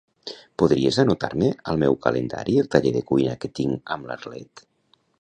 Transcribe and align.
Podries 0.61 0.97
anotar-me 1.03 1.51
al 1.73 1.79
meu 1.85 1.99
calendari 2.07 2.57
el 2.65 2.73
taller 2.77 2.97
de 2.99 3.05
cuina 3.13 3.39
que 3.45 3.55
tinc 3.61 3.97
amb 3.99 4.11
l'Arlet? 4.11 4.69